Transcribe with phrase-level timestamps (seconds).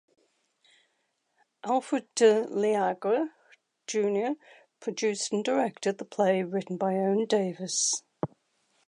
[1.63, 3.29] Alfred De Liagre,
[3.85, 4.33] Junior
[4.79, 8.01] produced and directed the play written by Owen Davis.